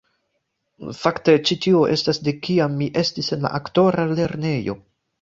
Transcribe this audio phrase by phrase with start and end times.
[0.99, 4.81] Fakte, ĉi tio estas de kiam mi estis en la aktora lernejo